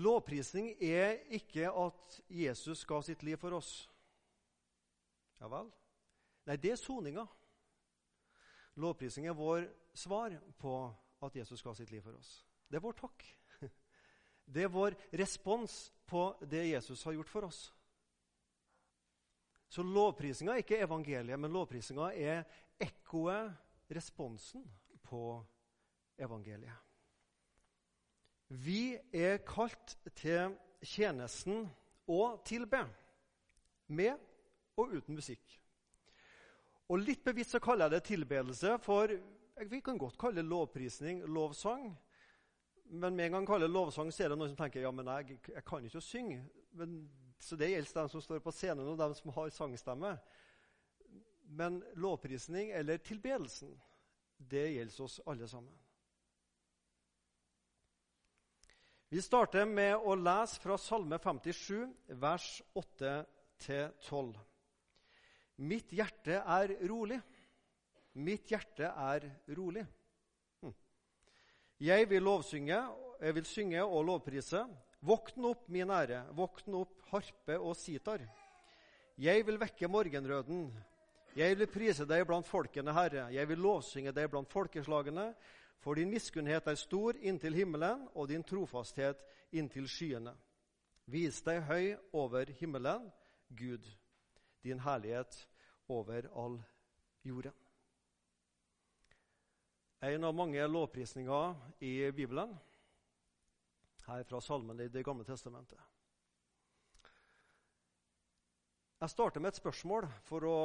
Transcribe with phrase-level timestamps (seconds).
[0.00, 3.72] Lovprisning er ikke at Jesus ga sitt liv for oss.
[5.40, 5.68] Ja vel?
[6.48, 7.26] Nei, det er soninga.
[8.80, 9.66] Lovprisning er vår
[9.96, 10.74] svar på
[11.20, 12.40] at Jesus ga sitt liv for oss.
[12.70, 13.26] Det er vår takk.
[14.50, 17.58] Det er vår respons på det Jesus har gjort for oss.
[19.70, 22.40] Så lovprisinga er ikke evangeliet, men lovprisinga er
[22.82, 23.52] ekkoet,
[23.94, 24.64] responsen,
[25.06, 25.38] på
[26.18, 26.89] evangeliet.
[28.50, 31.68] Vi er kalt til tjenesten
[32.10, 32.82] å tilbe,
[33.90, 34.18] med
[34.78, 35.56] og uten musikk.
[36.90, 39.12] Og Litt bevisst så kaller jeg det tilbedelse, for
[39.70, 41.92] vi kan godt kalle det lovprisning, lovsang.
[42.90, 45.06] Men med en gang kaller det lovsang, så er det noen som tenker ja, men
[45.06, 46.40] jeg, jeg kan ikke synge.
[46.74, 47.04] Men,
[47.38, 50.16] så det gjelder dem som står på scenen, og dem som har sangstemme.
[51.46, 53.76] Men lovprisning, eller tilbedelsen,
[54.50, 55.76] det gjelder oss alle sammen.
[59.10, 61.80] Vi starter med å lese fra Salme 57,
[62.22, 62.44] vers
[62.78, 64.36] 8-12.
[65.66, 67.18] Mitt hjerte er rolig.
[68.22, 69.26] Mitt hjerte er
[69.58, 69.82] rolig.
[70.62, 70.76] Hm.
[71.82, 72.78] Jeg vil lovsynge,
[73.18, 74.62] jeg vil synge og lovprise.
[75.02, 78.22] Våkn opp, min ære, våkn opp, harpe og sitar.
[79.18, 80.68] Jeg vil vekke morgenrøden.
[81.34, 83.26] Jeg vil prise deg blant folkene, Herre.
[83.34, 85.32] Jeg vil lovsynge deg blant folkeslagene.
[85.80, 90.34] For din miskunnhet er stor inntil himmelen, og din trofasthet inntil skyene.
[91.10, 93.08] Vis deg høy over himmelen,
[93.56, 93.86] Gud,
[94.62, 95.48] din herlighet
[95.88, 96.60] over all
[97.24, 97.56] jorden.
[100.00, 102.52] En av mange lovprisninger i Bibelen,
[104.06, 105.80] her fra salmene i Det gamle testamentet.
[109.00, 110.56] Jeg starter med et spørsmål for å,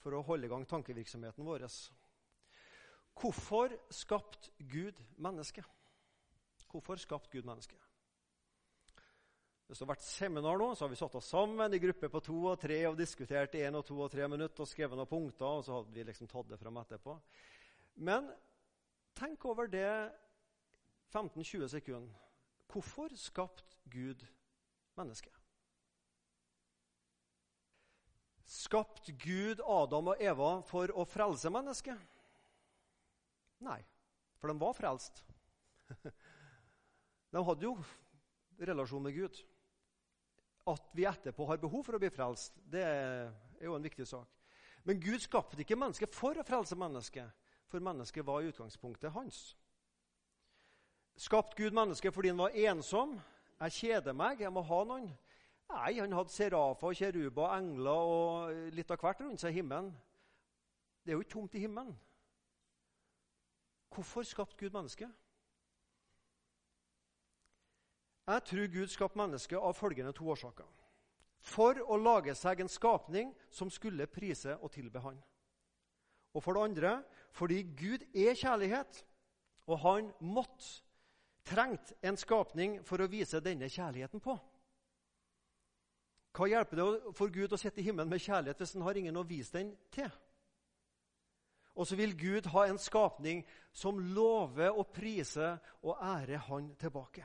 [0.00, 1.64] for å holde i gang tankevirksomheten vår.
[3.20, 5.64] Hvorfor skapte Gud mennesket?
[6.70, 7.78] Hvorfor skapte Gud mennesket?
[9.66, 12.22] Hvis det har vært seminar nå, så har vi satt oss sammen i grupper på
[12.26, 15.46] to og tre og diskutert én og to og tre minutter og skrevet noen punkter,
[15.46, 17.14] og så hadde vi liksom tatt det fram etterpå.
[18.02, 18.26] Men
[19.14, 20.10] tenk over det
[21.12, 22.26] 15-20 sekunder.
[22.70, 24.24] Hvorfor skapte Gud
[24.98, 25.38] mennesket?
[28.50, 32.18] Skapte Gud Adam og Eva for å frelse mennesket?
[33.64, 33.80] Nei,
[34.40, 35.24] for de var frelst.
[37.30, 37.76] De hadde jo
[38.58, 39.36] relasjon med Gud.
[40.70, 44.28] At vi etterpå har behov for å bli frelst, det er jo en viktig sak.
[44.84, 47.28] Men Gud skapte ikke mennesket for å frelse mennesket,
[47.70, 49.40] for mennesket var i utgangspunktet hans.
[51.20, 53.18] Skapte Gud mennesket fordi han var ensom?
[53.60, 55.10] Jeg kjeder meg, jeg må ha noen.
[55.70, 59.92] Nei, han hadde serafer, kjeruber, engler og litt av hvert rundt seg i himmelen.
[61.04, 61.92] Det er jo ikke tomt i himmelen.
[63.94, 65.10] Hvorfor skapte Gud mennesket?
[68.26, 70.68] Jeg tror Gud skapte mennesket av følgende to årsaker.
[71.40, 75.18] For å lage seg en skapning som skulle prise og tilbe Han.
[76.34, 76.92] Og for det andre
[77.34, 79.04] fordi Gud er kjærlighet,
[79.66, 80.82] og han måtte,
[81.46, 84.34] trengt en skapning for å vise denne kjærligheten på.
[86.36, 89.18] Hva hjelper det for Gud å sitte i himmelen med kjærlighet hvis han har ingen
[89.18, 90.10] å vise den til?
[91.80, 93.40] Og så vil Gud ha en skapning
[93.72, 97.24] som lover å prise og ære Han tilbake.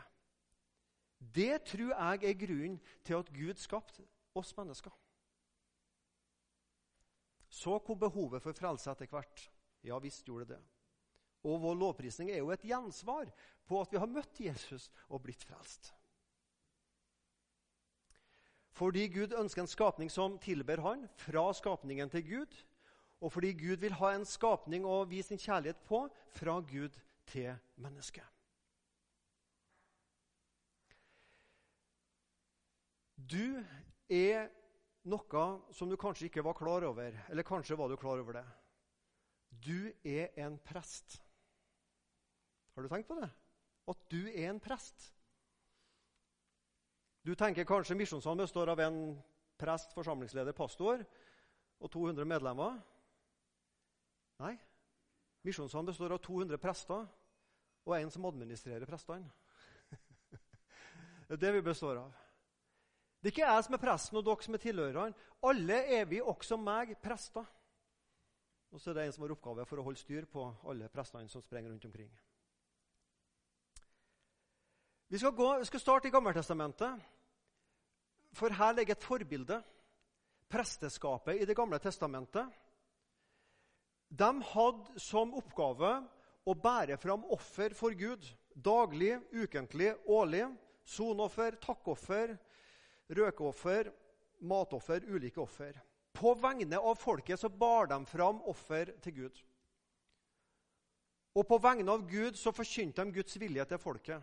[1.19, 4.05] Det tror jeg er grunnen til at Gud skapte
[4.35, 4.93] oss mennesker.
[7.49, 9.43] Så kom behovet for frelse etter hvert.
[9.83, 10.63] Ja visst gjorde det det.
[11.45, 13.27] Og vår lovprisning er jo et gjensvar
[13.67, 15.91] på at vi har møtt Jesus og blitt frelst.
[18.75, 22.57] Fordi Gud ønsker en skapning som tilber Han, fra skapningen til Gud,
[23.25, 26.03] og fordi Gud vil ha en skapning å vise sin kjærlighet på
[26.37, 26.93] fra Gud
[27.25, 28.27] til mennesket.
[33.17, 33.63] Du
[34.13, 34.51] er
[35.09, 38.45] noe som du kanskje ikke var klar over, eller kanskje var du klar over det.
[39.49, 41.17] Du er en prest.
[42.75, 43.29] Har du tenkt på det?
[43.89, 45.11] At du er en prest.
[47.25, 48.99] Du tenker kanskje Misjonssalen består av en
[49.57, 51.01] prest, forsamlingsleder, pastor
[51.79, 52.83] og 200 medlemmer.
[54.43, 54.55] Nei.
[55.45, 57.05] Misjonssalen består av 200 prester
[57.85, 59.29] og en som administrerer prestene.
[61.27, 62.13] det er det vi består av.
[63.21, 65.27] Det er ikke jeg som er presten, og dere som er tilhørerne.
[65.45, 67.45] Alle er vi, også meg, prester.
[68.73, 71.29] Og så er det en som har oppgave for å holde styr på alle prestene
[71.31, 72.09] som sprenger rundt omkring.
[75.07, 77.01] Vi skal, gå, vi skal starte i Gammeltestamentet,
[78.35, 79.61] for her ligger et forbilde.
[80.51, 82.64] Presteskapet i Det gamle testamentet
[84.15, 85.91] de hadde som oppgave
[86.45, 88.25] å bære fram offer for Gud
[88.55, 90.45] Daglig, ukentlig, årlig.
[90.85, 92.37] Sonoffer, takkoffer,
[93.09, 93.89] røkeoffer,
[94.39, 95.75] matoffer, ulike offer.
[96.15, 99.41] På vegne av folket så bar de fram offer til Gud.
[101.35, 104.21] Og på vegne av Gud så forkynte de Guds vilje til folket.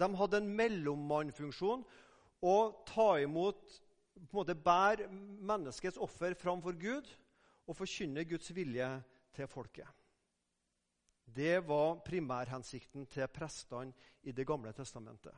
[0.00, 1.84] De hadde en mellommannfunksjon
[2.42, 2.56] å
[2.88, 3.62] ta imot
[4.16, 7.06] på en måte Bære menneskets offer framfor Gud
[7.66, 8.88] og forkynne Guds vilje
[9.34, 9.88] til folket.
[11.26, 13.92] Det var primærhensikten til prestene
[14.22, 15.34] i Det gamle testamentet.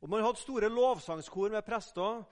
[0.00, 2.24] Og Man hadde store lovsangskor med prester.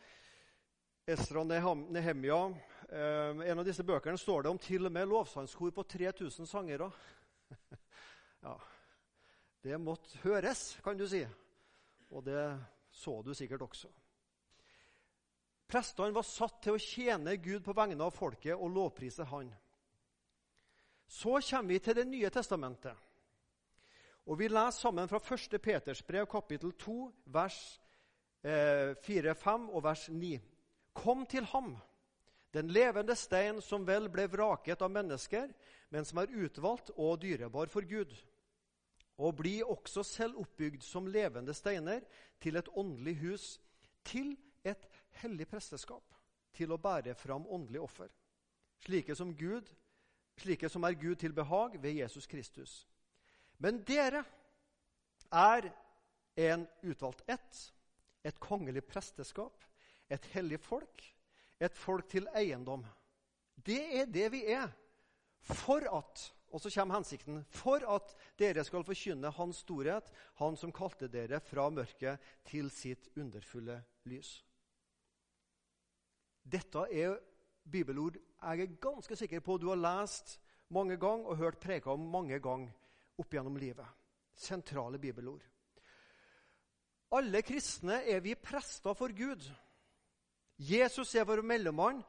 [1.06, 2.48] Esra Nehemia.
[2.90, 6.90] Eh, en av disse bøkene står det om til og med lovsangskor på 3000 sangere.
[8.46, 8.56] ja,
[9.62, 11.26] det måtte høres, kan du si.
[12.10, 12.58] Og det
[12.90, 13.88] så du sikkert også.
[15.70, 19.52] Prestene var satt til å tjene Gud på vegne av folket og lovprise Han.
[21.06, 22.96] Så kommer vi til Det nye testamentet.
[24.26, 25.58] Og Vi leser sammen fra 1.
[25.62, 26.96] Peters brev, kapittel 2,
[27.26, 27.80] vers
[28.42, 30.40] eh, 4-5 og vers 9.
[30.94, 31.76] Kom til ham,
[32.54, 35.50] den levende stein som vel ble vraket av mennesker,
[35.90, 38.14] men som er utvalgt og dyrebar for Gud.
[39.18, 42.02] Og bli også selv oppbygd som levende steiner
[42.40, 43.60] til et åndelig hus,
[44.04, 44.89] til et
[45.22, 46.16] hellig presteskap,
[46.56, 48.10] til å bære fram åndelig offer,
[48.84, 49.68] slike som Gud
[50.40, 52.86] slike som er Gud til behag ved Jesus Kristus.
[53.58, 54.24] Men dere
[55.30, 55.70] er
[56.36, 57.60] en utvalgt ett,
[58.24, 59.64] et kongelig presteskap,
[60.10, 61.04] et hellig folk,
[61.60, 62.84] et folk til eiendom.
[63.56, 64.70] Det er det vi er.
[65.40, 71.06] For at og så hensikten for at dere skal forkynne Hans storhet, Han som kalte
[71.06, 74.40] dere fra mørket til sitt underfulle lys.
[76.50, 77.18] Dette er
[77.70, 80.38] bibelord jeg er ganske sikker på du har lest
[80.72, 82.72] mange ganger og hørt preka om mange ganger
[83.20, 83.86] opp gjennom livet.
[84.34, 85.42] Sentrale bibelord.
[87.12, 89.44] Alle kristne er vi prester for Gud.
[90.56, 92.00] Jesus er vår mellommann,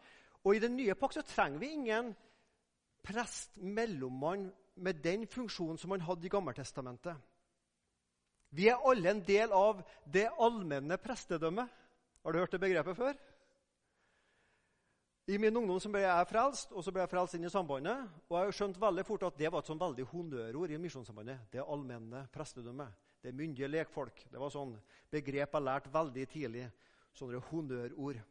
[0.43, 2.13] og i den nye pakt så trenger vi ingen
[3.03, 7.17] prest, mellommann, med den funksjonen som han hadde i Gammeltestamentet.
[8.55, 11.67] Vi er alle en del av det allmenne prestedømmet.
[12.23, 13.19] Har du hørt det begrepet før?
[15.29, 18.09] I min ungdom så ble jeg frelst, og så ble jeg frelst inn i sambandet.
[18.29, 21.45] Og jeg skjønte veldig fort at det var et sånn veldig honnørord i Misjonssambandet.
[21.53, 22.97] Det allmenne prestedømmet.
[23.21, 24.23] Det myndige lekfolk.
[24.31, 24.73] Det var sånn
[25.13, 26.65] begrep jeg lærte veldig tidlig.
[27.13, 28.21] Sånne honnørord.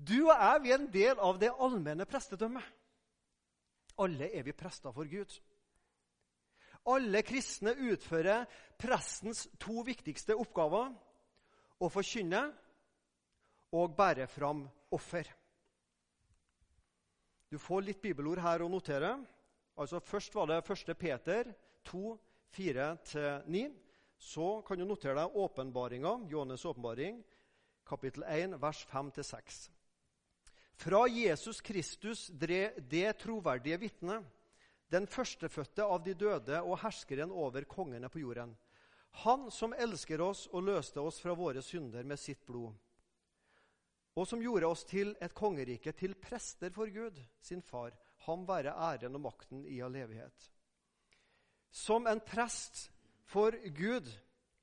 [0.00, 2.64] Du og jeg vi er en del av det allmenne prestedømmet.
[4.00, 5.34] Alle er vi prester for Gud.
[6.88, 8.46] Alle kristne utfører
[8.80, 10.88] prestens to viktigste oppgaver
[11.80, 12.40] å forkynne
[13.76, 14.64] og bære fram
[14.96, 15.28] offer.
[17.50, 19.16] Du får litt bibelord her å notere.
[19.74, 20.92] Altså Først var det 1.
[20.94, 21.48] Peter
[21.90, 22.14] 2,
[22.54, 23.62] 4-9.
[24.20, 27.22] Så kan du notere deg åpenbaringa, Johannes' åpenbaring,
[27.88, 29.58] kapittel 1, vers 5-6.
[30.80, 34.20] Fra Jesus Kristus det troverdige vitne,
[34.92, 38.54] den førstefødte av de døde og herskeren over kongene på jorden.
[39.24, 42.76] Han som elsker oss og løste oss fra våre synder med sitt blod
[44.18, 47.94] og som gjorde oss til et kongerike, til prester for Gud, sin far.
[48.26, 50.50] Ham være æren og makten i all evighet.
[51.70, 52.90] Som en prest
[53.30, 54.10] for Gud,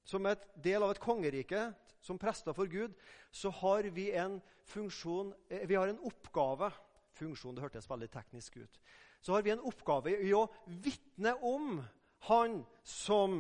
[0.04, 1.70] som et del av et kongerike,
[2.04, 2.94] som prester for Gud,
[3.32, 6.72] så har vi en funksjon eh, Vi har en oppgave
[7.18, 8.80] Funksjon, det hørtes veldig teknisk ut.
[9.22, 10.44] Så har vi en oppgave i å
[10.84, 11.80] vitne om
[12.28, 13.40] Han som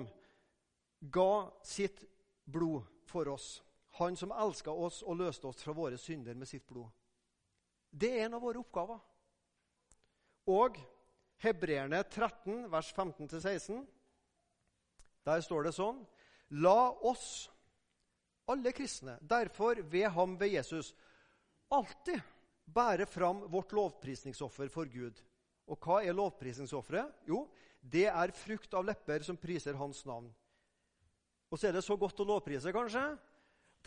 [0.99, 2.01] ga sitt
[2.45, 3.61] blod for oss.
[3.97, 6.89] Han som elska oss og løste oss fra våre synder med sitt blod.
[7.89, 8.99] Det er en av våre oppgaver.
[10.53, 10.77] Og
[11.41, 13.83] Hebreerne 13, vers 15-16,
[15.27, 15.99] der står det sånn
[16.63, 17.49] La oss,
[18.47, 20.93] alle kristne, derfor ved ham, ved Jesus,
[21.67, 22.21] alltid
[22.63, 25.19] bære fram vårt lovprisningsoffer for Gud.
[25.67, 27.25] Og hva er lovprisningsofferet?
[27.27, 27.43] Jo,
[27.81, 30.29] det er frukt av lepper som priser hans navn.
[31.51, 33.03] Og så er det så godt å lovprise, kanskje,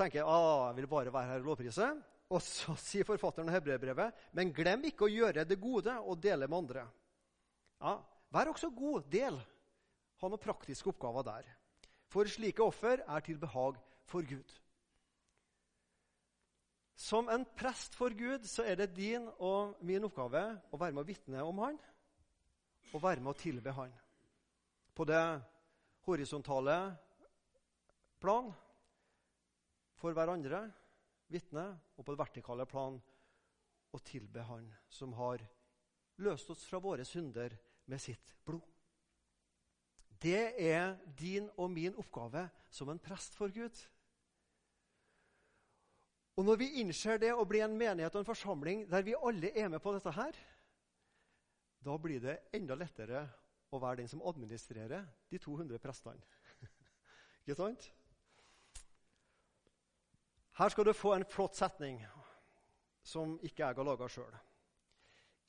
[0.00, 1.90] tenker ah, jeg vil bare være her og lovprise.
[2.30, 6.48] Og så sier forfatteren av hebreerbrevet, men glem ikke å gjøre det gode og dele
[6.48, 6.86] med andre.
[7.80, 7.98] Ja,
[8.30, 9.36] Vær også god, del.
[10.20, 11.46] Ha noen praktiske oppgaver der.
[12.10, 13.78] For slike offer er til behag
[14.10, 14.56] for Gud.
[17.00, 21.02] Som en prest for Gud så er det din og min oppgave å være med
[21.02, 21.78] å vitne om Han
[22.90, 23.94] og være med å tilbe Han.
[24.94, 25.22] På det
[26.04, 26.76] horisontale
[28.20, 28.50] plan
[30.00, 30.64] for hverandre,
[31.30, 31.66] vitne,
[31.96, 32.96] og på det vertikale plan
[33.90, 35.42] å tilbe Han som har
[36.24, 37.54] løst oss fra våre synder
[37.90, 38.64] med sitt blod.
[40.20, 43.76] Det er din og min oppgave som en prest for Gud.
[46.36, 49.50] Og Når vi innser det og blir en menighet og en forsamling der vi alle
[49.56, 50.36] er med på dette her,
[51.80, 53.24] da blir det enda lettere
[53.72, 56.20] å være den som administrerer de 200 prestene.
[57.44, 57.88] Ikke sant?
[60.60, 62.02] Her skal du få en flott setning
[63.00, 64.34] som ikke jeg har laga sjøl.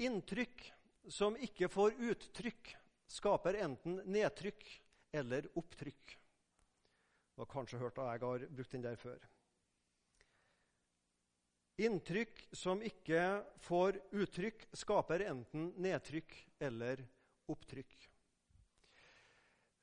[0.08, 0.72] Inntrykk
[1.12, 2.80] som ikke får uttrykk,
[3.12, 4.64] skaper enten nedtrykk
[5.20, 6.16] eller opptrykk.
[7.36, 9.20] Du har kanskje hørt at jeg har brukt den der før.
[11.84, 16.32] Inntrykk som ikke får uttrykk, skaper enten nedtrykk
[16.70, 17.04] eller
[17.52, 18.08] opptrykk.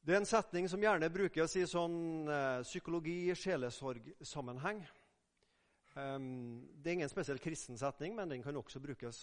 [0.08, 4.80] Det er en setning som gjerne brukes i sånn eh, psykologi-sjelesorg-sammenheng.
[5.98, 9.18] Um, det er ingen spesiell kristen setning, men den kan også brukes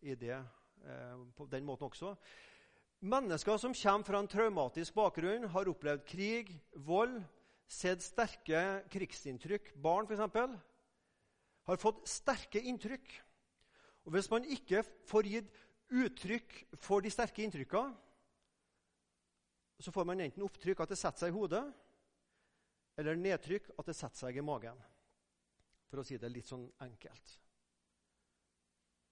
[0.00, 0.38] i det,
[0.86, 2.14] eh, på den måten også.
[3.00, 7.18] Mennesker som kommer fra en traumatisk bakgrunn, har opplevd krig, vold,
[7.68, 10.60] sett sterke krigsinntrykk, barn f.eks.,
[11.68, 13.12] har fått sterke inntrykk.
[14.04, 15.50] Og Hvis man ikke får gitt
[15.90, 17.94] uttrykk for de sterke inntrykkene,
[19.80, 21.62] så får man enten opptrykk at det setter seg i hodet,
[23.00, 24.76] eller nedtrykk at det setter seg i magen.
[25.90, 27.36] For å si det litt sånn enkelt.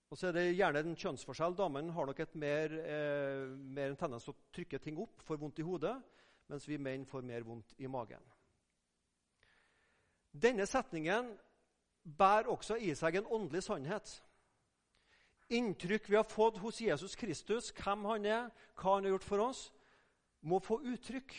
[0.08, 1.56] Og så er det gjerne en kjønnsforskjell.
[1.58, 5.37] Damene har nok et mer, eh, mer en tendens til å trykke ting opp, får
[5.37, 5.97] vondt i hodet,
[6.49, 8.23] mens vi menn får mer vondt i magen.
[10.32, 11.38] Denne setningen
[12.04, 14.23] bærer også i seg en åndelig sannhet.
[15.50, 19.44] Inntrykk vi har fått hos Jesus Kristus, hvem han er, hva han har gjort for
[19.44, 19.73] oss,
[20.40, 21.35] må få uttrykk.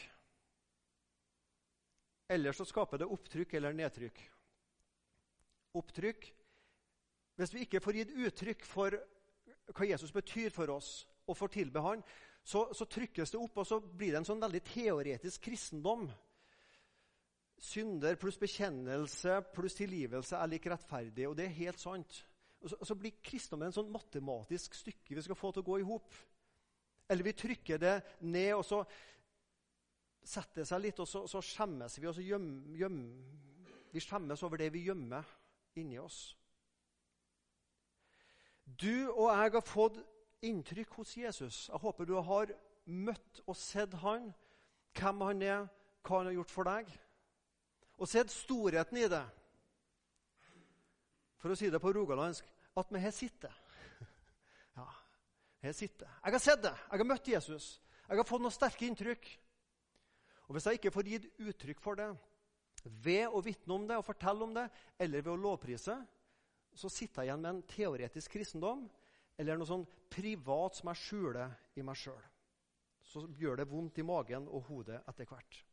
[2.30, 4.20] Ellers så skaper det opptrykk eller nedtrykk.
[5.78, 6.32] Opptrykk
[7.40, 8.96] hvis vi ikke får gitt uttrykk for
[9.72, 10.90] hva Jesus betyr for oss,
[11.30, 12.02] og får tilbe han,
[12.44, 16.08] så, så, trykkes det opp, og så blir det en sånn veldig teoretisk kristendom.
[17.64, 21.30] Synder pluss bekjennelse pluss tilgivelse er lik rettferdig.
[21.30, 22.22] Og det er helt sant.
[22.60, 25.70] Og så, og så blir kristendommen en sånn matematisk stykke vi skal få til å
[25.70, 26.16] gå i hop.
[27.08, 27.96] Eller vi trykker det
[28.26, 28.82] ned, og så
[30.28, 32.08] setter det seg litt, og så, så skjemmes vi.
[32.10, 32.50] og så gjem,
[32.80, 33.04] gjem,
[33.94, 35.39] Vi skjemmes over det vi gjemmer
[35.82, 36.36] inni oss.
[38.80, 39.98] Du og jeg har fått
[40.46, 41.68] inntrykk hos Jesus.
[41.70, 42.54] Jeg håper du har
[42.86, 44.30] møtt og sett han,
[44.98, 45.66] hvem han er,
[46.06, 46.94] hva han har gjort for deg.
[48.00, 49.26] Og sett storheten i det.
[51.40, 52.48] For å si det på rogalandsk
[52.80, 53.54] at vi her sitter.
[54.80, 54.86] Ja,
[55.66, 56.08] her sitter.
[56.24, 56.72] Jeg har sett det.
[56.72, 57.66] Jeg har møtt Jesus.
[58.08, 59.26] Jeg har fått noen sterke inntrykk.
[60.48, 62.08] Og Hvis jeg ikke får gitt uttrykk for det
[62.86, 64.68] ved å vitne om det og fortelle om det,
[65.00, 65.96] eller ved å lovprise,
[66.76, 68.86] så sitter jeg igjen med en teoretisk kristendom
[69.40, 72.22] eller noe sånn privat som jeg skjuler i meg sjøl.
[73.10, 75.64] Så gjør det vondt i magen og hodet etter hvert.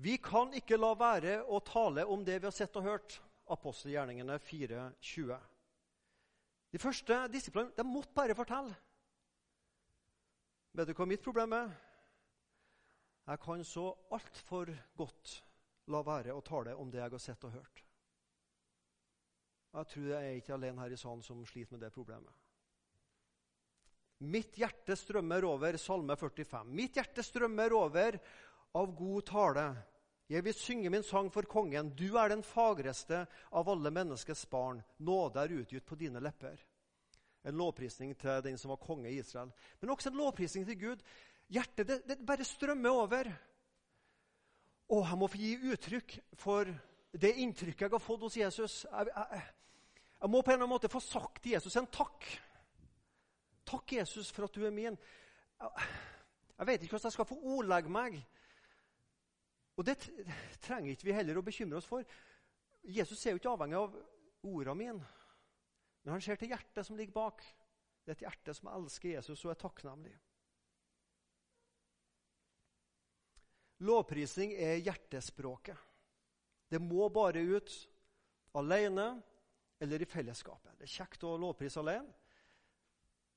[0.00, 3.18] Vi kan ikke la være å tale om det vi har sett og hørt.
[3.52, 5.34] Apostelgjerningene 4.20.
[6.70, 8.72] De første disiplene de måtte bare fortelle.
[10.72, 11.70] Vet du hva mitt problem er?
[13.30, 15.36] Jeg kan så altfor godt
[15.90, 17.82] la være å tale om det jeg har sett og hørt.
[19.70, 22.32] Jeg tror jeg er ikke alene her i salen som sliter med det problemet.
[24.20, 26.74] Mitt hjerte strømmer over Salme 45.
[26.76, 28.18] Mitt hjerte strømmer over
[28.76, 29.66] av god tale.
[30.30, 31.94] Jeg vil synge min sang for kongen.
[31.96, 34.82] Du er den fagreste av alle menneskets barn.
[34.98, 36.60] Nåde er utgitt på dine lepper.
[37.44, 39.52] En lovprisning til den som var konge i Israel.
[39.80, 41.04] Men også en lovprisning til Gud.
[41.48, 43.30] Hjertet det, det bare strømmer over.
[44.90, 46.68] Og jeg må få gi uttrykk for
[47.10, 48.74] det inntrykket jeg har fått hos Jesus.
[48.84, 49.42] Jeg, jeg,
[50.20, 52.26] jeg må på en eller annen måte få sagt til Jesus en takk.
[53.70, 54.98] Takk, Jesus, for at du er min.
[55.60, 55.88] Jeg,
[56.58, 58.18] jeg vet ikke hvordan jeg skal få ordlegge meg.
[59.80, 59.96] Og det
[60.60, 62.04] trenger ikke vi heller å bekymre oss for.
[62.84, 63.94] Jesus er jo ikke avhengig av
[64.44, 65.08] ordene mine,
[66.02, 67.44] men han ser til hjertet som ligger bak.
[68.04, 70.14] Det er et hjerte som elsker Jesus og er takknemlig.
[73.84, 75.76] Lovprisning er hjertespråket.
[76.70, 77.74] Det må bare ut
[78.60, 79.12] alene
[79.80, 80.76] eller i fellesskapet.
[80.78, 82.12] Det er kjekt å lovprise alene.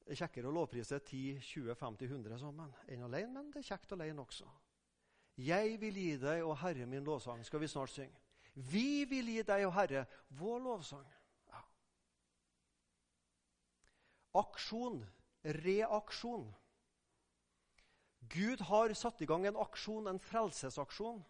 [0.03, 4.49] Det er kjekkere å lovprise 10-20-50-100 sammen enn alene, men det er kjekt alene også.
[5.39, 8.19] Jeg vil gi deg, og Herre, min lovsang, skal vi snart synge.
[8.53, 10.03] Vi vil gi deg, og Herre,
[10.37, 11.07] vår lovsang.
[11.47, 11.61] Ja.
[14.33, 15.03] Aksjon,
[15.43, 16.47] reaksjon.
[18.33, 21.21] Gud har satt i gang en aksjon, en frelsesaksjon.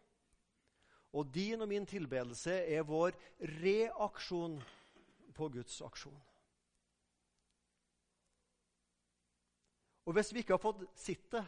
[1.13, 3.17] Og din og min tilbedelse er vår
[3.62, 4.55] reaksjon
[5.36, 6.22] på Guds aksjon.
[10.05, 11.43] Og hvis vi ikke har fått sett det,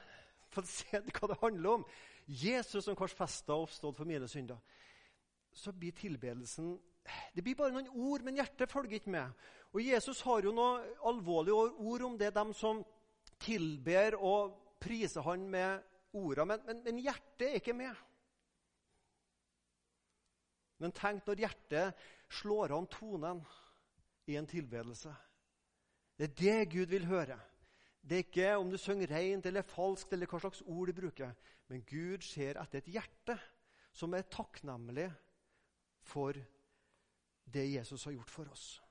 [0.53, 1.87] fått se hva det handler om
[2.25, 4.61] Jesus som korsfesta og oppstått for mine synder
[5.55, 6.75] så blir tilbedelsen
[7.35, 9.33] Det blir bare noen ord, men hjertet følger ikke med.
[9.75, 12.79] Og Jesus har jo noen alvorlige ord om det, dem som
[13.43, 15.83] tilber og priser han med
[16.15, 18.03] ordene, men, men, men hjertet er ikke med.
[20.79, 22.07] Men tenk når hjertet
[22.39, 23.43] slår an tonen
[24.31, 25.11] i en tilbedelse.
[26.15, 27.37] Det er det Gud vil høre.
[27.99, 31.35] Det er ikke om du synger rent eller falskt, eller hva slags ord du bruker.
[31.67, 33.35] Men Gud ser etter et hjerte
[33.95, 35.09] som er takknemlig
[36.05, 36.37] for
[37.45, 38.84] det Jesus har gjort for oss.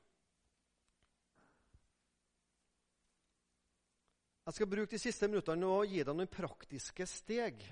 [4.44, 7.62] Jeg skal bruke de siste minuttene og gi deg noen praktiske steg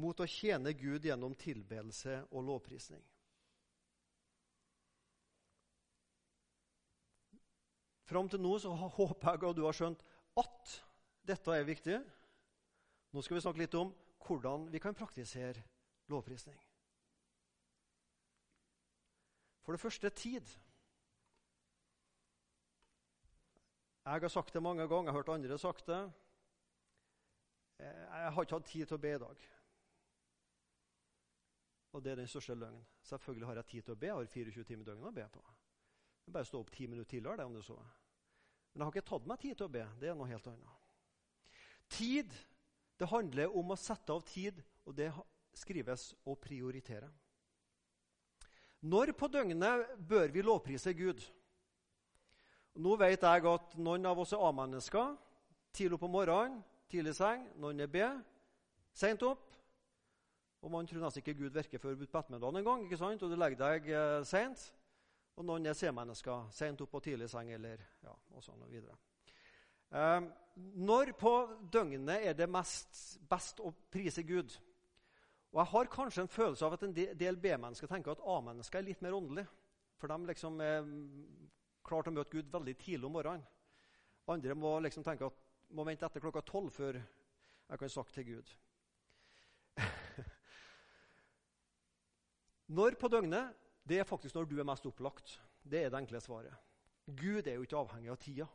[0.00, 3.02] mot å tjene Gud gjennom tilbedelse og lovprisning.
[8.06, 10.04] Fram til nå så håper jeg at du har skjønt
[10.40, 10.76] at
[11.26, 11.96] dette er viktig.
[13.12, 13.90] Nå skal vi snakke litt om
[14.26, 15.64] hvordan vi kan praktisere
[16.12, 16.56] lovprisning.
[19.66, 20.46] For det første tid.
[24.06, 25.98] Jeg har sagt det mange ganger, jeg har hørt andre sagt det.
[27.78, 29.46] Jeg har ikke hatt tid til å be i dag.
[31.90, 32.84] Og det er den største løgnen.
[33.02, 34.06] Selvfølgelig har jeg tid til å be.
[34.06, 35.42] Jeg har 24 timer i døgnet å be på.
[36.26, 37.36] Jeg bare stå opp ti minutter tidligere.
[37.36, 37.76] det om du så.
[38.72, 39.84] Men jeg har ikke tatt meg tid til å be.
[39.98, 40.86] Det er noe helt annet.
[41.88, 42.38] Tid
[42.98, 45.10] det handler om å sette av tid, og det
[45.56, 47.10] skrives å prioritere.
[48.86, 51.26] Når på døgnet bør vi lovprise Gud?
[52.76, 55.14] Nå vet jeg at noen av oss er A-mennesker.
[55.76, 56.58] Tidlig om morgenen,
[56.90, 57.46] tidlig i seng.
[57.60, 58.02] Noen er B,
[58.96, 59.46] seint opp.
[60.64, 62.84] Og man tror nesten ikke Gud virker før på ettermiddagen en gang.
[62.84, 63.22] ikke sant?
[63.22, 64.64] Og du legger deg eh, seint.
[65.36, 66.48] Og noen er C-mennesker.
[66.56, 67.52] Seint opp og tidlig i seng.
[67.54, 68.96] eller ja, og sånn og videre.
[69.92, 70.20] Eh,
[70.82, 71.34] når på
[71.72, 74.52] døgnet er det mest, best å prise Gud?
[75.52, 78.88] Og Jeg har kanskje en følelse av at en del B-mennesker tenker at A-mennesker er
[78.90, 79.48] litt mer åndelige.
[79.96, 80.84] For de liksom er
[81.86, 83.46] klar til å møte Gud veldig tidlig om morgenen.
[84.30, 85.42] Andre må liksom tenke at
[85.76, 88.52] må vente etter klokka tolv før jeg kan snakke til Gud.
[92.78, 93.54] når på døgnet?
[93.86, 95.36] Det er faktisk når du er mest opplagt.
[95.62, 96.54] Det er det enkle svaret.
[97.06, 98.46] Gud er jo ikke avhengig av tida.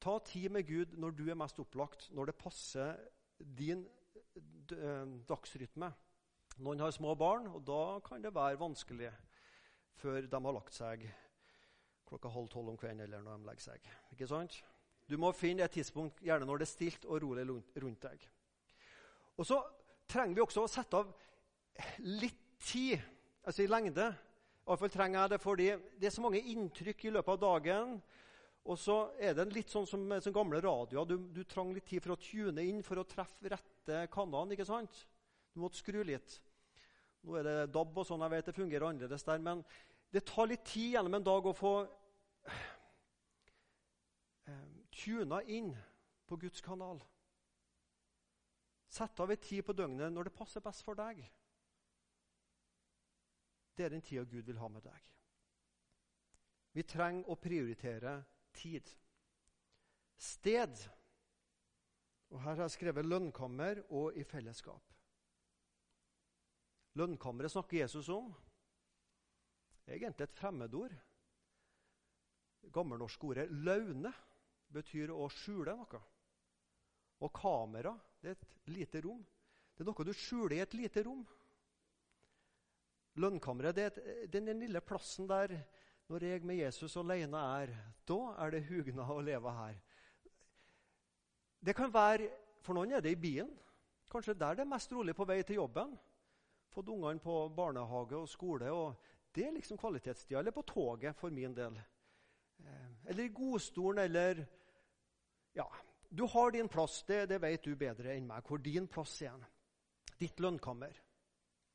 [0.00, 2.96] Ta tid med Gud når du er mest opplagt, når det passer
[3.36, 3.84] din
[4.36, 5.92] Eh, dagsrytme.
[6.64, 9.12] Noen har små barn, og da kan det være vanskelig
[10.00, 11.04] før de har lagt seg
[12.06, 13.88] klokka halv tolv om kvelden eller når de legger seg.
[14.14, 14.58] Ikke sant?
[15.06, 18.26] Du må finne et tidspunkt gjerne når det er stilt og rolig rundt deg.
[19.36, 19.60] Og Så
[20.08, 21.10] trenger vi også å sette av
[22.06, 23.00] litt tid,
[23.42, 24.06] altså i lengde.
[24.66, 25.66] Iallfall trenger jeg det fordi
[25.98, 27.96] det er så mange inntrykk i løpet av dagen.
[28.66, 31.06] Og så er det litt sånn som som gamle radioer.
[31.06, 34.54] Du, du trenger litt tid for å tune inn for å treffe rette kanalen.
[34.54, 35.04] ikke sant?
[35.54, 36.40] Du måtte skru litt.
[37.26, 39.42] Nå er det DAB og sånn, jeg vet det fungerer annerledes der.
[39.42, 39.62] Men
[40.10, 41.72] det tar litt tid gjennom en dag å få
[44.46, 45.72] eh, tuna inn
[46.26, 47.02] på Guds kanal.
[48.88, 51.20] Sett av en tid på døgnet når det passer best for deg.
[53.76, 55.02] Det er den tida Gud vil ha med deg.
[56.76, 58.18] Vi trenger å prioritere
[58.56, 58.88] tid.
[60.16, 60.76] Sted
[62.32, 64.92] og Her har jeg skrevet 'lønnkammer' og 'i fellesskap'.
[66.94, 68.34] Lønnkammeret snakker Jesus om.
[69.86, 70.94] Er egentlig et fremmedord.
[72.74, 74.12] Gammelnorske ordet 'laune'
[74.74, 76.00] betyr å skjule noe.
[77.22, 79.22] Og kamera det er et lite rom.
[79.76, 81.22] Det er noe du skjuler i et lite rom.
[83.16, 85.54] Lønnkammeret det er den lille plassen der
[86.10, 87.72] når jeg med Jesus alene er.
[88.06, 89.78] Da er det hugna å leve her.
[91.60, 92.30] Det kan være,
[92.66, 93.50] For noen er det i bilen.
[94.10, 95.92] Kanskje der det er mest rolig på vei til jobben.
[96.74, 98.72] Fått ungene på barnehage og skole.
[98.72, 98.96] og
[99.36, 100.40] Det er liksom kvalitetstida.
[100.40, 101.76] Eller på toget, for min del.
[102.58, 104.46] Eh, eller i godstolen, eller
[105.52, 105.68] Ja,
[106.08, 107.02] du har din plass.
[107.08, 108.44] Det, det vet du bedre enn meg.
[108.48, 109.44] Hvor din plass er.
[110.18, 110.96] Ditt lønnkammer.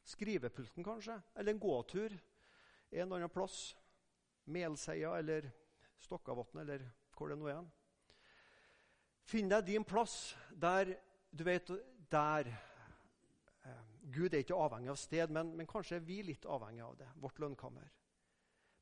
[0.03, 1.21] Skrivepulten, kanskje.
[1.35, 2.17] Eller en gåtur
[2.91, 3.77] en eller annen plass.
[4.43, 5.51] Melseia eller
[5.97, 7.61] Stokkavatn, eller hvor det nå er.
[9.23, 10.95] Finn deg din plass der
[11.31, 11.69] du vet
[12.11, 12.49] der
[14.11, 17.09] Gud er ikke avhengig av sted, men, men, kanskje er vi litt avhengig av det.
[17.21, 17.89] Vårt lønnkammer.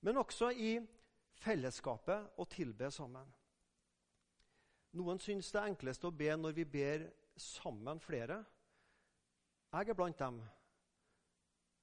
[0.06, 0.78] Men også i
[1.44, 3.28] fellesskapet å tilbe sammen.
[4.98, 7.06] Noen syns det er enklest å be når vi ber
[7.40, 8.40] sammen flere.
[9.70, 10.40] Jeg er blant dem.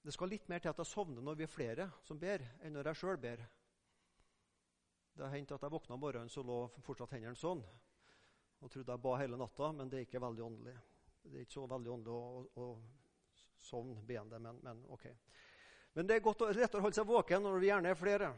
[0.03, 2.75] Det skal litt mer til at jeg sovner når vi er flere som ber, enn
[2.75, 3.45] når jeg sjøl ber.
[5.17, 7.65] Det har hendt at jeg våkna om morgenen så lå fortsatt hendene sånn.
[8.61, 10.77] og trodde jeg ba hele natta, men det er ikke veldig åndelig.
[11.23, 12.67] Det er ikke så veldig åndelig å, å,
[13.66, 15.09] sovne beende, men, men ok.
[15.96, 18.31] Men det er godt, lettere å holde seg våken når vi gjerne er flere.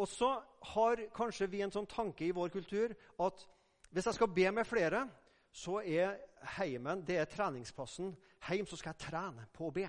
[0.00, 0.30] Og så
[0.74, 3.42] har kanskje vi en sånn tanke i vår kultur at
[3.90, 5.02] hvis jeg skal be med flere,
[5.50, 6.20] så er
[6.56, 8.14] heimen det er treningsplassen.
[8.46, 9.88] Heim så skal jeg trene på å be.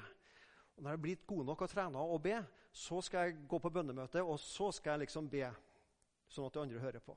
[0.75, 2.39] Og når jeg er blitt god nok å trene og be,
[2.73, 5.45] så skal jeg gå på bønnemøte, og så skal jeg liksom be,
[6.31, 7.15] sånn at de andre hører på.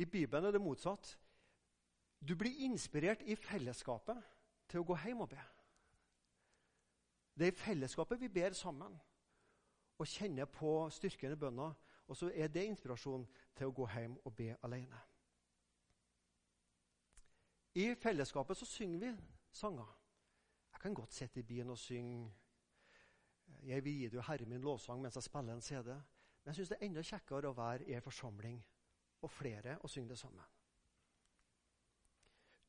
[0.00, 1.14] I Bibelen er det motsatt.
[2.28, 4.18] Du blir inspirert i fellesskapet
[4.70, 5.40] til å gå hjem og be.
[7.34, 8.94] Det er i fellesskapet vi ber sammen
[9.98, 11.72] og kjenner på styrken i bønna.
[12.10, 13.24] Og så er det inspirasjon
[13.56, 14.98] til å gå hjem og be alene.
[17.78, 19.12] I fellesskapet så synger vi
[19.52, 19.88] sanger.
[20.74, 22.32] Jeg kan godt sitte i bilen og synge
[23.62, 25.86] 'Jeg vil gi deg, Herre, min lovsang' mens jeg spiller en CD.
[25.86, 28.64] Men jeg syns det er enda kjekkere å være i en forsamling
[29.22, 30.44] og flere og synge det sammen.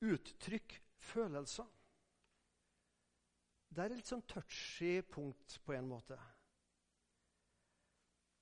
[0.03, 1.67] Uttrykk følelser.
[3.73, 6.17] Det er et litt sånn touchy punkt på en måte.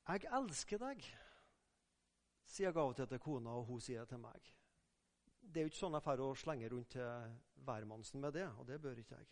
[0.08, 1.06] 'Jeg elsker deg',
[2.44, 4.50] sier jeg av og til til kona, og hun sier det til meg.
[5.42, 8.68] Det er jo ikke sånn jeg får å slenge rundt til hvermannsen med det, og
[8.68, 9.30] det bør ikke jeg.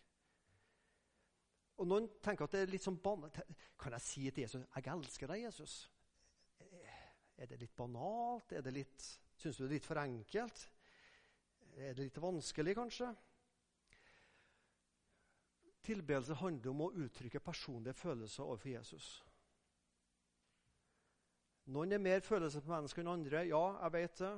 [1.80, 3.40] Og Noen tenker at det er litt sånn banalt.
[3.80, 5.88] Kan jeg si til Jesus 'Jeg elsker deg, Jesus'?
[7.36, 8.52] Er det litt banalt?
[8.52, 10.68] Er det litt, Syns du det er litt for enkelt?
[11.76, 13.10] Er det litt vanskelig, kanskje?
[15.86, 19.10] Tilbedelse handler om å uttrykke personlige følelser overfor Jesus.
[21.70, 23.44] Noen er mer følelser på mennesker enn andre.
[23.48, 24.32] Ja, jeg vet det.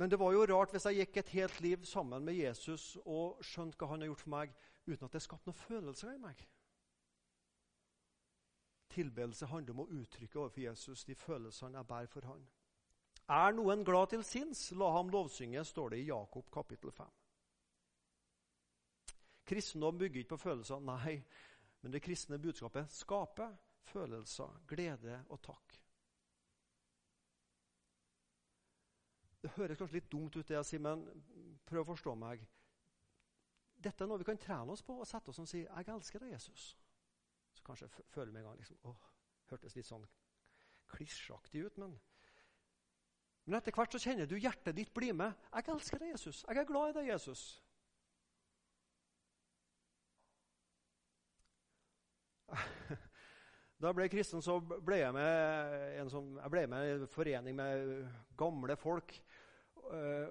[0.00, 3.42] Men det var jo rart hvis jeg gikk et helt liv sammen med Jesus og
[3.44, 4.56] skjønte hva han har gjort for meg,
[4.88, 6.40] uten at det skapte noen følelser i meg.
[8.92, 12.42] Tilbedelse handler om å uttrykke overfor Jesus de følelsene jeg bærer for han.
[13.30, 17.12] Er noen glad til sinns, la ham lovsynge, står det i Jakob kapittel 5.
[19.46, 21.20] Kristendom bygger ikke på følelser, nei,
[21.82, 23.54] men det kristne budskapet skaper
[23.92, 25.78] følelser, glede og takk.
[29.42, 31.02] Det høres kanskje litt dumt ut, det jeg sier, men
[31.66, 32.44] prøv å forstå meg.
[33.82, 36.18] Dette er noe vi kan trene oss på og sette oss og si 'Jeg elsker
[36.20, 36.76] deg, Jesus'.
[37.52, 39.08] Så kanskje føler meg en gang liksom, åh,
[39.50, 40.06] hørtes litt sånn
[40.86, 42.00] klisjaktig ut, men
[43.44, 45.32] Men etter hvert så kjenner du hjertet ditt bli med.
[45.50, 46.44] 'Jeg elsker deg, Jesus.
[46.48, 47.46] Jeg er glad i deg, Jesus'.
[53.82, 56.10] Da jeg ble kristen, så ble jeg med en,
[56.52, 58.04] ble med en forening med
[58.38, 59.10] gamle folk.
[59.90, 60.28] Eh,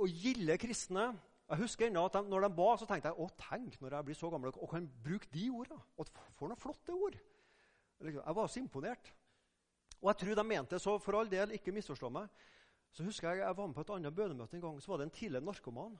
[0.00, 1.10] og gilde kristne.
[1.50, 4.06] Jeg husker ennå at de, når de ba, så tenkte jeg å tenk når jeg
[4.08, 5.84] blir så gammel og kan bruke de ordene.
[6.00, 7.18] Og for noen flotte ord.
[8.00, 9.12] Jeg var så imponert.
[10.02, 12.28] Og jeg tror de mente det, så for all del, ikke misforstå meg.
[12.92, 14.82] Så husker Jeg jeg var med på et annet bønemøte en gang.
[14.82, 15.98] Så var det en tidligere narkoman.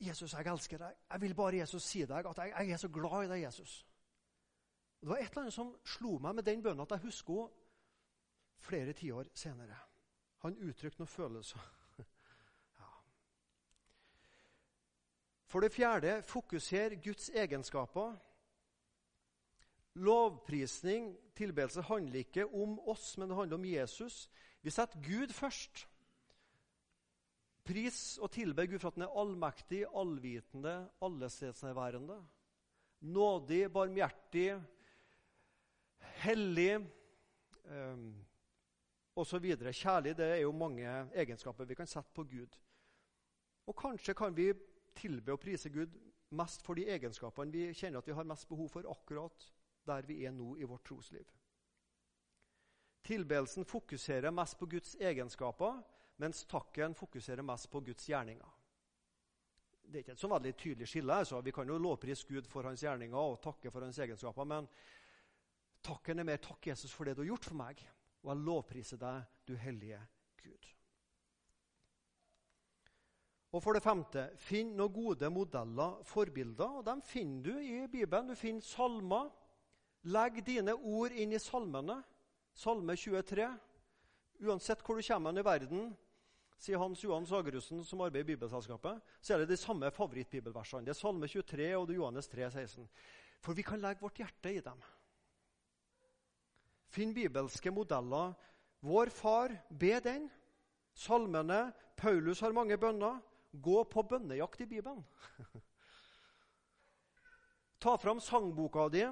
[0.00, 0.94] 'Jesus, jeg elsker deg.
[1.10, 3.86] Jeg vil bare Jesus si deg at jeg, jeg er så glad i deg, Jesus.'
[5.00, 7.64] Det var et eller annet som slo meg med den bønnen at jeg husker henne
[8.58, 9.76] flere tiår senere.
[10.42, 11.60] Han uttrykte noen følelser.
[12.80, 12.88] ja.
[15.46, 18.16] For det fjerde fokuser Guds egenskaper.
[19.94, 24.26] Lovprisning, tilbedelse, handler ikke om oss, men det handler om Jesus.
[24.62, 25.86] Vi setter Gud først.
[27.66, 32.20] Pris og tilber Gud for at han er allmektig, allvitende, allestedsnærværende.
[33.00, 34.62] Nådig, barmhjertig,
[36.22, 36.76] hellig
[37.64, 38.06] um,
[39.16, 39.50] osv.
[39.72, 42.58] Kjærlig det er jo mange egenskaper vi kan sette på Gud.
[43.66, 44.52] Og kanskje kan vi
[44.96, 45.92] tilbe og prise Gud
[46.30, 49.52] mest for de egenskapene vi kjenner at vi har mest behov for akkurat
[49.86, 51.26] der vi er nå i vårt trosliv.
[53.06, 55.82] Tilbedelsen fokuserer mest på Guds egenskaper,
[56.16, 58.52] mens takken fokuserer mest på Guds gjerninger.
[59.86, 61.14] Det er ikke et så veldig tydelig skille.
[61.14, 61.40] Altså.
[61.40, 64.66] Vi kan jo lovprise Gud for hans gjerninger og takke for hans egenskaper, men
[65.86, 67.82] Takken er mer 'Takk, Jesus, for det du har gjort for meg',
[68.22, 70.00] og jeg lovpriser deg, du hellige
[70.42, 70.70] Gud.
[73.52, 76.80] Og for det femte, finn noen gode modeller, forbilder.
[76.80, 78.28] og Dem finner du i Bibelen.
[78.28, 79.30] Du finner salmer.
[80.06, 81.98] Legg dine ord inn i salmene.
[82.54, 83.46] Salme 23.
[84.46, 85.88] Uansett hvor du kommer i verden,
[86.60, 90.84] sier Hans Johan Sagerussen, som arbeider i Bibelselskapet, så er det de samme favorittbibelversene.
[90.86, 92.88] Det er Salme 23 og det er Johannes 3, 16.
[93.44, 94.80] For vi kan legge vårt hjerte i dem.
[96.92, 98.36] Finn bibelske modeller.
[98.86, 100.30] Vår far, be den.
[100.94, 101.72] Salmene.
[101.96, 103.18] Paulus har mange bønner.
[103.52, 105.04] Gå på bønnejakt i Bibelen.
[107.80, 109.04] Ta fram sangboka di,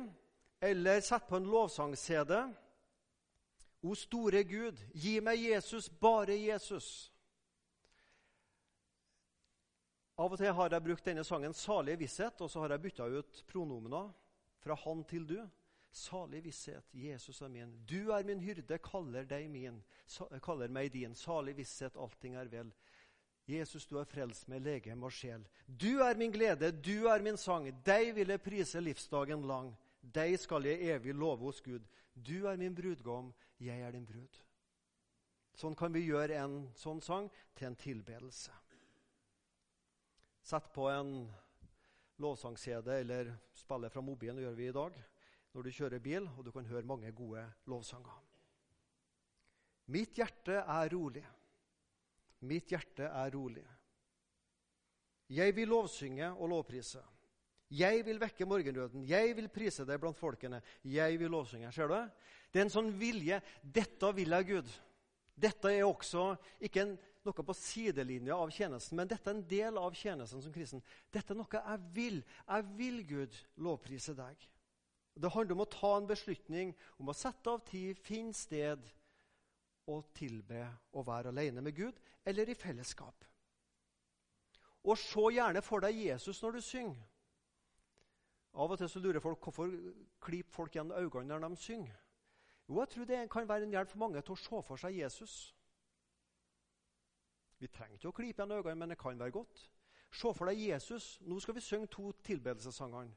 [0.65, 2.53] Eller sett på en lovsang-CD.
[3.81, 6.87] O store Gud, gi meg Jesus, bare Jesus.
[10.17, 13.05] Av og til har jeg brukt denne sangen 'Salig visshet', og så har jeg bytta
[13.05, 14.09] ut pronomena
[14.59, 15.51] fra 'han' til 'du'.
[15.91, 17.85] Salig visshet, Jesus er min.
[17.85, 19.85] Du er min hyrde, kaller deg min,
[20.43, 21.15] kaller meg din.
[21.15, 22.73] Salig visshet, allting er vel.
[23.47, 25.45] Jesus, du har frelst meg, legem og sjel.
[25.67, 27.69] Du er min glede, du er min sang.
[27.85, 29.77] Deg vil jeg prise livsdagen lang.
[30.05, 31.85] Deg skal jeg evig love hos Gud.
[32.15, 34.41] Du er min brudgom, jeg er din brud.
[35.55, 38.53] Sånn kan vi gjøre en sånn sang til en tilbedelse.
[40.45, 41.15] Sett på en
[42.21, 44.99] lovsang-CD eller spille fra mobilen, det gjør vi i dag,
[45.55, 48.19] når du kjører bil, og du kan høre mange gode lovsanger.
[49.95, 51.25] Mitt hjerte er rolig.
[52.45, 53.65] Mitt hjerte er rolig.
[55.33, 57.01] Jeg vil lovsynge og lovprise.
[57.73, 59.07] Jeg vil vekke morgenrøden.
[59.09, 60.61] Jeg vil prise deg blant folkene.
[60.85, 61.73] Jeg vil lovsynge.
[61.73, 61.97] Ser du?
[62.53, 63.41] Det er en sånn vilje.
[63.63, 64.75] Dette vil jeg, Gud.
[65.35, 69.79] Dette er også ikke en noe på sidelinja av tjenesten, men dette er en del
[69.81, 70.83] av tjenesten som kristen.
[71.13, 72.19] Dette er noe jeg vil.
[72.45, 74.45] Jeg vil, Gud, lovprise deg.
[75.15, 78.83] Det handler om å ta en beslutning, om å sette av tid, finne sted
[79.91, 80.65] og tilbe
[80.97, 83.25] å være alene med Gud eller i fellesskap.
[84.85, 87.11] Og se gjerne for deg Jesus når du synger.
[88.55, 89.73] Av og til så lurer folk hvorfor
[90.23, 92.01] klyper folk igjen øynene når de synger.
[92.69, 94.97] Jo, jeg tror det kan være en hjelp for mange til å se for seg
[94.97, 95.35] Jesus.
[97.59, 99.65] Vi trenger ikke å klype igjen øynene, men det kan være godt.
[100.15, 101.19] Se for deg Jesus.
[101.27, 103.11] Nå skal vi synge to tilbedelsessanger.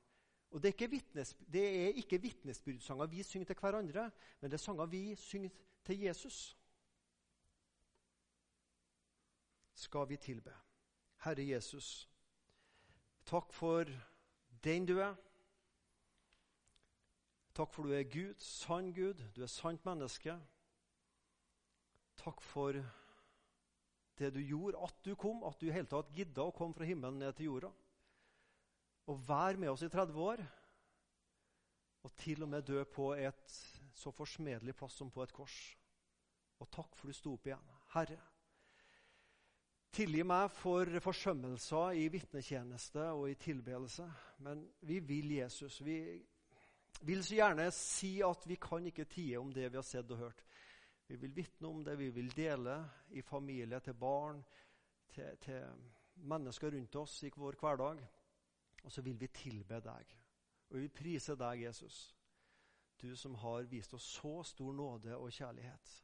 [0.50, 4.58] Og Det er ikke, vitnes, det er ikke vitnesbyrdsanger vi synger til hverandre, men det
[4.58, 5.50] er sanger vi synger
[5.86, 6.58] til Jesus.
[9.74, 10.54] Skal vi tilbe.
[11.18, 12.10] Herre Jesus,
[13.26, 13.86] takk for
[14.64, 15.16] den du er.
[17.58, 20.36] Takk for du er Gud, sann Gud, du er sant menneske.
[22.22, 22.78] Takk for
[24.18, 26.86] det du gjorde, at du kom, at du i hele tatt gidda å komme fra
[26.86, 27.72] himmelen ned til jorda.
[29.10, 30.46] Og være med oss i 30 år,
[32.06, 33.58] og til og med dø på et
[33.98, 35.58] så forsmedelig plass som på et kors.
[36.62, 37.76] Og takk for du sto opp igjen.
[37.96, 38.22] Herre,
[39.98, 44.06] tilgi meg for forsømmelser i vitnetjeneste og i tilbedelse.
[44.46, 45.82] Men vi vil Jesus.
[45.82, 45.98] Vi
[47.06, 50.22] vil så gjerne si at vi kan ikke tie om det vi har sett og
[50.28, 50.44] hørt.
[51.08, 52.78] Vi vil vitne om det, vi vil dele
[53.16, 54.42] i familie, til barn,
[55.14, 55.64] til, til
[56.28, 58.02] mennesker rundt oss i vår hverdag.
[58.84, 60.18] Og så vil vi tilbe deg.
[60.68, 62.16] Og vi vil prise deg, Jesus,
[63.02, 65.96] du som har vist oss så stor nåde og kjærlighet.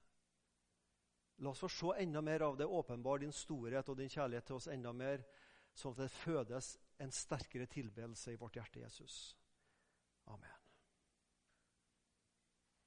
[1.44, 4.60] La oss få se enda mer av det, åpenbar din storhet og din kjærlighet til
[4.60, 5.24] oss enda mer,
[5.74, 9.24] sånn at det fødes en sterkere tilbedelse i vårt hjerte, Jesus.
[10.32, 10.63] Amen.